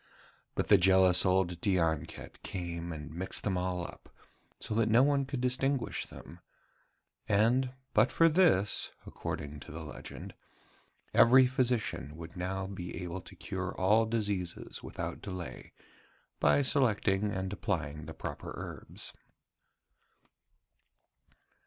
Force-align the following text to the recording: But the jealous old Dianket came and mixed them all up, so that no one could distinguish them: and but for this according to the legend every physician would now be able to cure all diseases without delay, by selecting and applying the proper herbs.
But 0.55 0.69
the 0.69 0.79
jealous 0.79 1.27
old 1.27 1.61
Dianket 1.61 2.41
came 2.41 2.91
and 2.91 3.13
mixed 3.13 3.43
them 3.43 3.55
all 3.55 3.83
up, 3.85 4.09
so 4.59 4.73
that 4.73 4.89
no 4.89 5.03
one 5.03 5.25
could 5.25 5.41
distinguish 5.41 6.07
them: 6.07 6.39
and 7.29 7.75
but 7.93 8.11
for 8.11 8.27
this 8.27 8.89
according 9.05 9.59
to 9.59 9.71
the 9.71 9.83
legend 9.85 10.33
every 11.13 11.45
physician 11.45 12.15
would 12.17 12.35
now 12.35 12.65
be 12.65 12.99
able 13.03 13.21
to 13.21 13.35
cure 13.35 13.75
all 13.79 14.07
diseases 14.07 14.81
without 14.81 15.21
delay, 15.21 15.71
by 16.39 16.63
selecting 16.63 17.31
and 17.31 17.53
applying 17.53 18.07
the 18.07 18.15
proper 18.15 18.51
herbs. 18.57 19.13